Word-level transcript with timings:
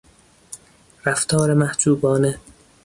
رفتار 1.05 1.53
محجوبانه 1.53 2.39